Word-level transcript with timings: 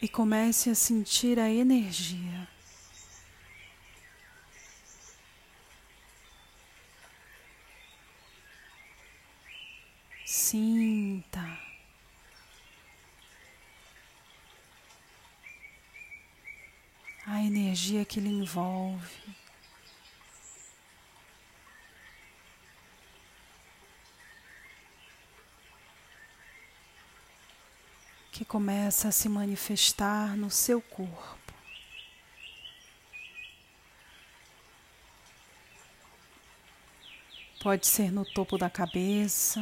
e 0.00 0.08
comece 0.08 0.70
a 0.70 0.74
sentir 0.74 1.38
a 1.38 1.50
energia. 1.50 2.48
Sinta. 10.24 11.58
A 17.26 17.42
energia 17.42 18.04
que 18.04 18.20
lhe 18.20 18.28
envolve. 18.28 19.38
Que 28.38 28.44
começa 28.44 29.08
a 29.08 29.10
se 29.10 29.28
manifestar 29.28 30.36
no 30.36 30.48
seu 30.48 30.80
corpo. 30.80 31.52
Pode 37.60 37.84
ser 37.84 38.12
no 38.12 38.24
topo 38.24 38.56
da 38.56 38.70
cabeça, 38.70 39.60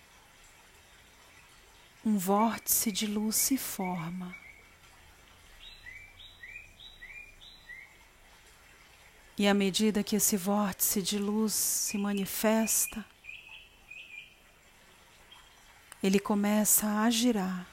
um 2.05 2.17
vórtice 2.17 2.91
de 2.93 3.07
luz 3.07 3.37
se 3.37 3.57
forma. 3.57 4.35
E 9.37 9.47
à 9.47 9.55
medida 9.55 10.03
que 10.03 10.17
esse 10.17 10.37
vórtice 10.37 11.01
de 11.01 11.19
luz 11.19 11.53
se 11.53 11.97
manifesta, 11.97 13.05
ele 16.03 16.19
começa 16.19 17.03
a 17.03 17.11
girar. 17.11 17.67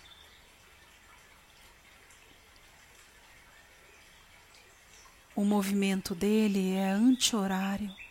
O 5.36 5.44
movimento 5.44 6.16
dele 6.16 6.76
é 6.76 6.90
anti-horário. 6.90 8.05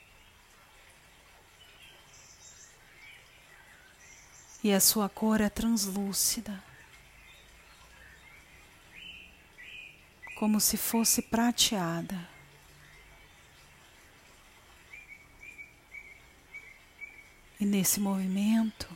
E 4.64 4.72
a 4.72 4.80
sua 4.80 5.10
cor 5.10 5.42
é 5.42 5.50
translúcida, 5.50 6.64
como 10.36 10.58
se 10.58 10.78
fosse 10.78 11.20
prateada. 11.20 12.26
E 17.60 17.66
nesse 17.66 18.00
movimento, 18.00 18.88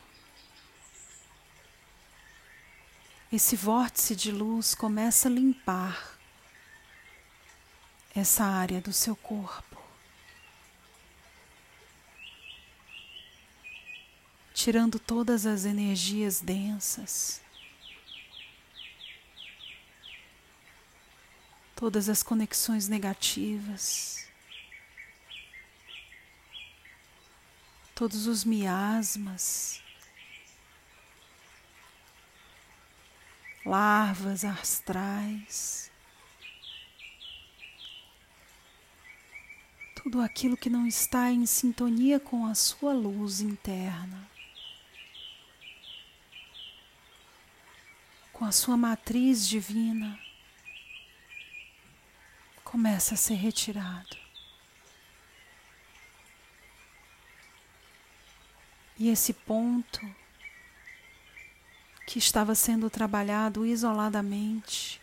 esse 3.31 3.55
vórtice 3.55 4.17
de 4.17 4.32
luz 4.32 4.75
começa 4.75 5.29
a 5.29 5.31
limpar 5.31 6.19
essa 8.17 8.43
área 8.43 8.81
do 8.81 8.93
seu 8.93 9.15
corpo. 9.15 9.78
Tirando 14.58 14.99
todas 14.99 15.46
as 15.46 15.64
energias 15.64 16.40
densas, 16.40 17.40
todas 21.76 22.08
as 22.08 22.25
conexões 22.25 22.88
negativas, 22.88 24.26
todos 27.94 28.26
os 28.26 28.44
miasmas, 28.44 29.81
larvas 33.64 34.44
astrais. 34.44 35.88
tudo 39.94 40.22
aquilo 40.22 40.56
que 40.56 40.70
não 40.70 40.87
está 40.87 41.31
em 41.31 41.44
sintonia 41.44 42.19
com 42.19 42.46
a 42.46 42.55
sua 42.55 42.94
luz 42.94 43.40
interna, 43.40 44.26
com 48.38 48.44
a 48.44 48.52
sua 48.52 48.76
matriz 48.76 49.49
divina, 49.49 50.17
começa 52.62 53.14
a 53.14 53.17
ser 53.17 53.35
retirado. 53.35 54.17
E 58.96 59.08
esse 59.08 59.32
ponto 59.32 60.00
que 62.06 62.20
estava 62.20 62.55
sendo 62.55 62.88
trabalhado 62.88 63.67
isoladamente 63.67 65.00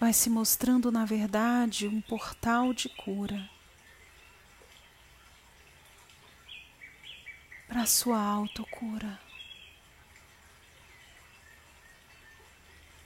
vai 0.00 0.12
se 0.12 0.28
mostrando, 0.28 0.90
na 0.90 1.04
verdade, 1.04 1.86
um 1.86 2.00
portal 2.00 2.74
de 2.74 2.88
cura 2.88 3.48
para 7.72 7.86
sua 7.86 8.20
autocura. 8.20 9.18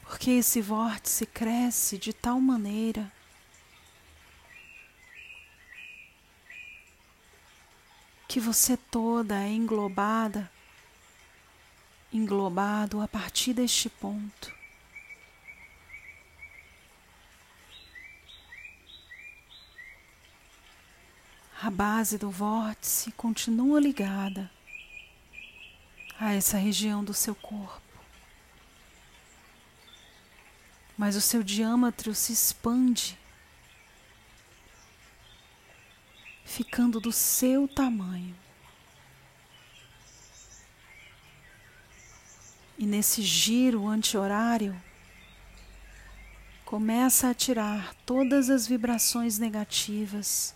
Porque 0.03 0.33
esse 0.33 0.61
vórtice 0.61 1.25
cresce 1.25 1.97
de 1.97 2.13
tal 2.13 2.41
maneira 2.41 3.13
que 8.27 8.41
você 8.41 8.77
toda 8.77 9.41
é 9.41 9.53
englobada, 9.53 10.51
englobado 12.13 13.01
a 13.01 13.07
partir 13.07 13.53
deste 13.55 13.89
ponto. 13.89 14.53
a 21.63 21.71
base 21.71 22.17
do 22.19 22.31
vórtice 22.31 23.11
continua 23.13 23.81
ligada 23.81 24.56
a 26.19 26.33
essa 26.33 26.57
região 26.57 27.05
do 27.05 27.13
seu 27.13 27.35
corpo. 27.35 27.83
Mas 30.97 31.15
o 31.15 31.21
seu 31.21 31.43
diâmetro 31.43 32.15
se 32.15 32.33
expande, 32.33 33.19
ficando 36.45 36.99
do 36.99 37.13
seu 37.13 37.69
tamanho. 37.69 38.35
E 42.79 42.87
nesse 42.87 43.23
giro 43.23 43.87
anti-horário, 43.87 44.81
começa 46.65 47.31
a 47.31 47.35
tirar 47.35 47.95
todas 48.07 48.51
as 48.51 48.67
vibrações 48.67 49.39
negativas 49.39 50.55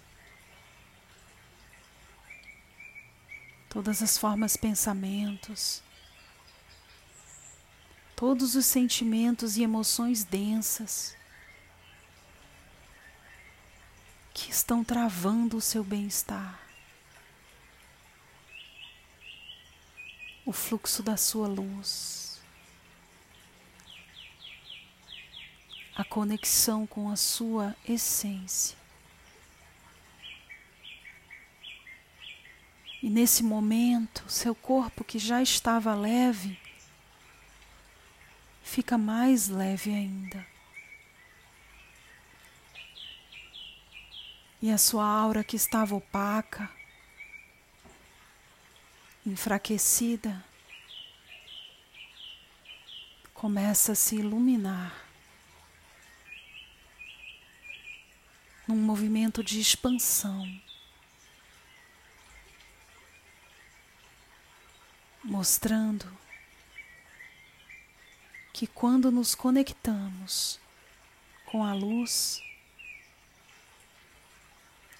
todas 3.70 4.02
as 4.02 4.18
formas 4.18 4.56
pensamentos, 4.56 5.80
todos 8.16 8.56
os 8.56 8.66
sentimentos 8.66 9.56
e 9.56 9.62
emoções 9.62 10.24
densas 10.24 11.16
que 14.34 14.50
estão 14.50 14.82
travando 14.82 15.56
o 15.56 15.60
seu 15.60 15.84
bem-estar. 15.84 16.60
O 20.44 20.52
fluxo 20.52 21.00
da 21.00 21.16
sua 21.16 21.46
luz, 21.46 22.40
a 25.94 26.02
conexão 26.02 26.88
com 26.88 27.08
a 27.08 27.14
sua 27.14 27.76
essência. 27.88 28.76
E 33.02 33.08
nesse 33.08 33.42
momento, 33.42 34.28
seu 34.28 34.54
corpo 34.54 35.02
que 35.02 35.18
já 35.18 35.42
estava 35.42 35.94
leve, 35.94 36.58
fica 38.62 38.98
mais 38.98 39.48
leve 39.48 39.90
ainda. 39.90 40.46
E 44.60 44.70
a 44.70 44.76
sua 44.76 45.06
aura 45.06 45.42
que 45.42 45.56
estava 45.56 45.94
opaca, 45.94 46.70
enfraquecida, 49.24 50.44
começa 53.32 53.92
a 53.92 53.94
se 53.94 54.16
iluminar 54.16 55.06
num 58.68 58.76
movimento 58.76 59.42
de 59.42 59.58
expansão. 59.58 60.46
Mostrando 65.22 66.10
que 68.52 68.66
quando 68.66 69.10
nos 69.10 69.34
conectamos 69.34 70.60
com 71.46 71.64
a 71.64 71.74
luz 71.74 72.42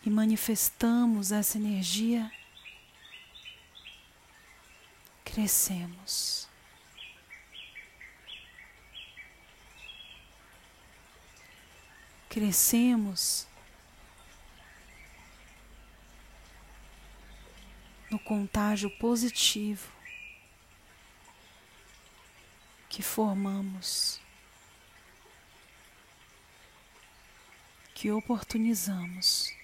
e 0.04 0.10
manifestamos 0.10 1.32
essa 1.32 1.58
energia, 1.58 2.30
crescemos. 5.24 6.48
Crescemos 12.28 13.46
no 18.10 18.18
contágio 18.18 18.88
positivo 18.98 19.99
que 22.90 23.02
formamos, 23.02 24.20
que 27.94 28.10
oportunizamos 28.10 29.54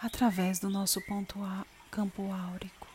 através 0.00 0.60
do 0.60 0.70
nosso 0.70 1.00
ponto 1.02 1.40
campo 1.90 2.32
áurico. 2.32 2.86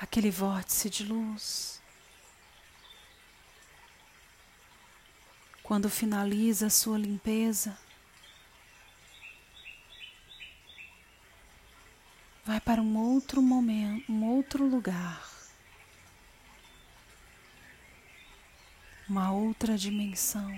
Aquele 0.00 0.30
vórtice 0.30 0.88
de 0.88 1.04
luz. 1.04 1.82
Quando 5.62 5.88
finaliza 5.88 6.66
a 6.66 6.70
sua 6.70 6.98
limpeza, 6.98 7.78
vai 12.44 12.60
para 12.72 12.80
um 12.80 12.96
outro 12.96 13.42
momento, 13.42 14.10
um 14.10 14.24
outro 14.24 14.66
lugar, 14.66 15.30
uma 19.06 19.30
outra 19.30 19.76
dimensão, 19.76 20.50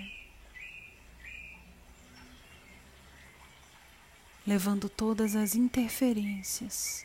levando 4.46 4.88
todas 4.88 5.34
as 5.34 5.56
interferências 5.56 7.04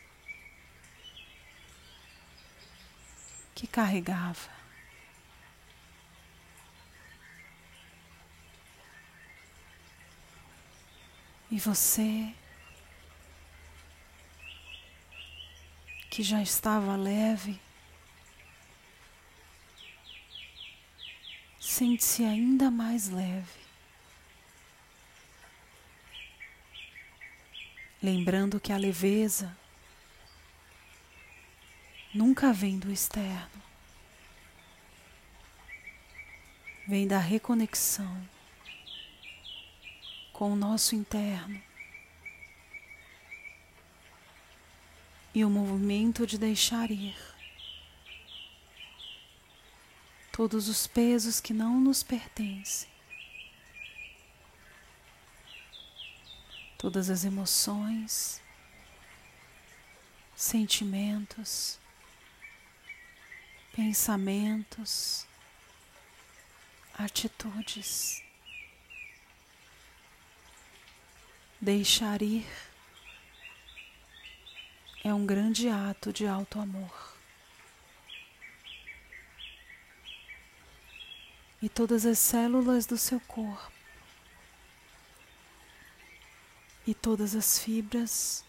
que 3.56 3.66
carregava. 3.66 4.48
E 11.50 11.60
você 11.60 12.32
que 16.20 16.24
já 16.24 16.42
estava 16.42 16.98
leve, 16.98 17.58
sente-se 21.62 22.26
ainda 22.26 22.70
mais 22.70 23.08
leve. 23.08 23.62
Lembrando 28.04 28.60
que 28.60 28.74
a 28.74 28.78
leveza 28.78 29.58
nunca 32.14 32.52
vem 32.52 32.78
do 32.78 32.92
externo, 32.92 33.64
vem 36.86 37.08
da 37.08 37.18
reconexão 37.18 38.28
com 40.34 40.52
o 40.52 40.58
nosso 40.58 40.96
interno. 40.96 41.69
E 45.34 45.46
o 45.46 45.50
movimento 45.50 46.26
de 46.26 46.38
deixar 46.38 46.90
ir 46.90 47.16
todos 50.32 50.70
os 50.70 50.88
pesos 50.88 51.42
que 51.42 51.54
não 51.54 51.80
nos 51.80 52.02
pertencem, 52.02 52.90
todas 56.78 57.10
as 57.10 57.26
emoções, 57.26 58.42
sentimentos, 60.36 61.78
pensamentos, 63.74 65.28
atitudes. 66.94 68.24
Deixar 71.62 72.22
ir 72.22 72.48
é 75.10 75.14
um 75.14 75.26
grande 75.26 75.68
ato 75.68 76.14
de 76.14 76.28
alto 76.28 76.60
amor. 76.60 77.18
E 81.62 81.68
todas 81.68 82.06
as 82.06 82.20
células 82.20 82.86
do 82.86 82.98
seu 82.98 83.20
corpo 83.22 83.72
e 86.86 86.94
todas 86.94 87.36
as 87.36 87.60
fibras 87.60 88.46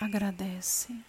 agradecem. 0.00 1.04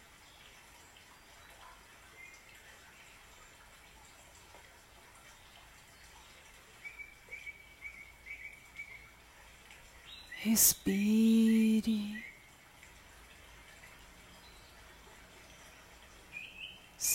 Respire. 10.38 12.19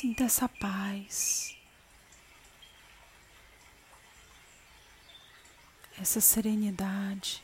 Sinta 0.04 0.24
essa 0.24 0.46
paz, 0.46 1.56
essa 5.98 6.20
serenidade, 6.20 7.42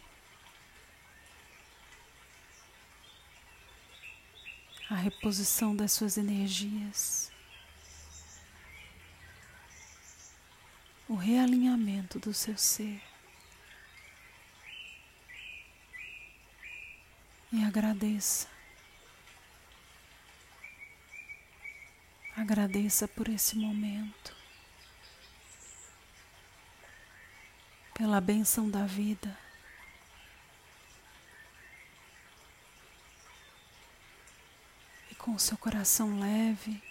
a 4.91 4.95
reposição 4.95 5.75
das 5.75 5.93
suas 5.93 6.19
energias, 6.19 7.33
o 11.09 11.15
realinhamento 11.15 12.19
do 12.19 12.35
seu 12.35 12.59
ser. 12.59 13.01
E 17.51 17.65
agradeça. 17.65 18.60
Agradeça 22.41 23.07
por 23.07 23.29
esse 23.29 23.55
momento, 23.55 24.35
pela 27.93 28.19
benção 28.19 28.71
da 28.71 28.87
vida. 28.87 29.39
E 35.11 35.15
com 35.17 35.39
seu 35.39 35.59
coração 35.59 36.19
leve, 36.19 36.83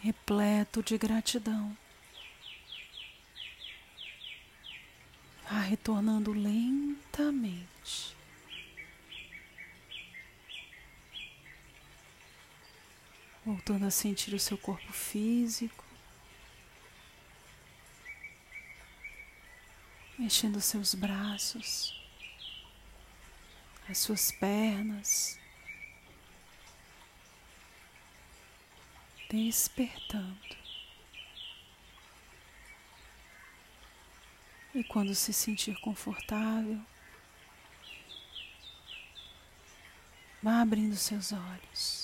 repleto 0.00 0.82
de 0.82 0.98
gratidão, 0.98 1.78
vá 5.48 5.60
retornando 5.60 6.32
lentamente. 6.32 7.63
Voltando 13.54 13.86
a 13.86 13.90
sentir 13.90 14.34
o 14.34 14.38
seu 14.38 14.58
corpo 14.58 14.92
físico, 14.92 15.84
mexendo 20.18 20.56
os 20.56 20.64
seus 20.64 20.92
braços, 20.92 21.96
as 23.88 23.98
suas 23.98 24.32
pernas, 24.32 25.38
despertando. 29.30 30.56
E 34.74 34.82
quando 34.82 35.14
se 35.14 35.32
sentir 35.32 35.78
confortável, 35.78 36.84
vá 40.42 40.60
abrindo 40.60 40.96
seus 40.96 41.30
olhos. 41.30 42.03